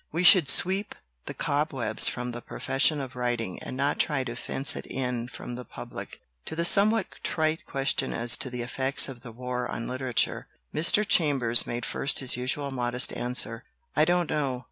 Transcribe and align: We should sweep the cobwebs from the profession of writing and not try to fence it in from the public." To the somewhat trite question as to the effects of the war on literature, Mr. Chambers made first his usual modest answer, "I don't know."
We 0.11 0.23
should 0.23 0.49
sweep 0.49 0.95
the 1.27 1.35
cobwebs 1.35 2.07
from 2.07 2.31
the 2.31 2.41
profession 2.41 2.99
of 2.99 3.15
writing 3.15 3.61
and 3.61 3.77
not 3.77 3.99
try 3.99 4.23
to 4.23 4.35
fence 4.35 4.75
it 4.75 4.87
in 4.87 5.27
from 5.27 5.53
the 5.53 5.63
public." 5.63 6.19
To 6.45 6.55
the 6.55 6.65
somewhat 6.65 7.05
trite 7.21 7.67
question 7.67 8.11
as 8.11 8.35
to 8.37 8.49
the 8.49 8.63
effects 8.63 9.07
of 9.07 9.21
the 9.21 9.31
war 9.31 9.69
on 9.69 9.87
literature, 9.87 10.47
Mr. 10.73 11.07
Chambers 11.07 11.67
made 11.67 11.85
first 11.85 12.17
his 12.17 12.35
usual 12.35 12.71
modest 12.71 13.13
answer, 13.13 13.63
"I 13.95 14.03
don't 14.05 14.27
know." 14.31 14.59